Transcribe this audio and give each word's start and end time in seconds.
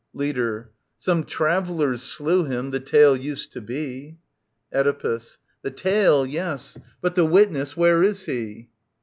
Leader. 0.15 0.71
Some 0.97 1.25
travellers 1.25 2.01
slew 2.01 2.45
him, 2.45 2.71
the 2.71 2.79
tale 2.79 3.15
used 3.15 3.51
to 3.51 3.61
be. 3.61 4.17
Oedipus. 4.73 5.37
The 5.61 5.69
tale, 5.69 6.25
yes: 6.25 6.75
but 7.01 7.13
the 7.13 7.23
witness, 7.23 7.77
where 7.77 8.01
is 8.01 8.25
he 8.25 8.71